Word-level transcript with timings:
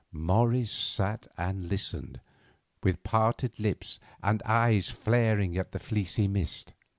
Morris 0.11 0.71
sat 0.71 1.27
and 1.37 1.69
listened 1.69 2.21
with 2.81 3.03
parted 3.03 3.59
lips 3.59 3.99
and 4.23 4.41
eyes 4.47 4.87
staring 4.99 5.55
at 5.59 5.73
the 5.73 5.79
fleecy 5.79 6.27
mist. 6.27 6.73